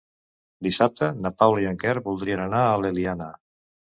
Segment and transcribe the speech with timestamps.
[0.67, 3.31] Dissabte na Paula i en Quer voldrien anar a l'Eliana.